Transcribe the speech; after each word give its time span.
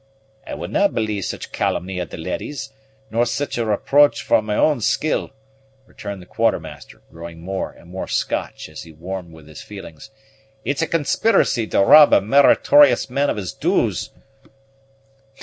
"I 0.47 0.55
will 0.55 0.67
na 0.67 0.87
believe 0.87 1.25
such 1.25 1.51
calumny 1.51 1.99
of 1.99 2.09
the 2.09 2.17
leddies, 2.17 2.73
nor 3.11 3.23
sic' 3.27 3.55
a 3.57 3.63
reproach 3.67 4.31
on 4.31 4.45
my 4.45 4.55
own 4.55 4.81
skill," 4.81 5.29
returned 5.85 6.23
the 6.23 6.25
Quartermaster, 6.25 7.03
growing 7.11 7.39
more 7.41 7.69
and 7.69 7.91
more 7.91 8.07
Scotch 8.07 8.67
as 8.67 8.81
he 8.81 8.91
warmed 8.91 9.31
with 9.31 9.47
his 9.47 9.61
feelings; 9.61 10.09
"it's 10.65 10.81
a 10.81 10.87
conspiracy 10.87 11.67
to 11.67 11.83
rob 11.83 12.13
a 12.13 12.19
meritorious 12.19 13.11
man 13.11 13.29
of 13.29 13.37
his 13.37 13.53
dues." 13.53 14.09